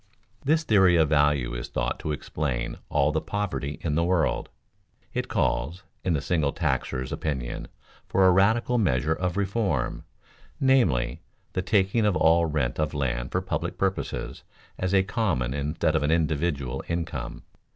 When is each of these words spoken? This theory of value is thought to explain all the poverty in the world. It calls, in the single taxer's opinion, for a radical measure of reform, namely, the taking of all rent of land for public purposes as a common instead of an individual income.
This 0.43 0.63
theory 0.63 0.95
of 0.95 1.09
value 1.09 1.53
is 1.53 1.67
thought 1.67 1.99
to 1.99 2.11
explain 2.11 2.79
all 2.89 3.11
the 3.11 3.21
poverty 3.21 3.77
in 3.81 3.93
the 3.93 4.03
world. 4.03 4.49
It 5.13 5.27
calls, 5.27 5.83
in 6.03 6.13
the 6.13 6.21
single 6.21 6.51
taxer's 6.53 7.11
opinion, 7.11 7.67
for 8.07 8.25
a 8.25 8.31
radical 8.31 8.79
measure 8.79 9.13
of 9.13 9.37
reform, 9.37 10.05
namely, 10.59 11.21
the 11.53 11.61
taking 11.61 12.03
of 12.03 12.15
all 12.15 12.47
rent 12.47 12.79
of 12.79 12.95
land 12.95 13.31
for 13.31 13.41
public 13.41 13.77
purposes 13.77 14.41
as 14.75 14.91
a 14.91 15.03
common 15.03 15.53
instead 15.53 15.95
of 15.95 16.01
an 16.01 16.09
individual 16.09 16.83
income. 16.87 17.43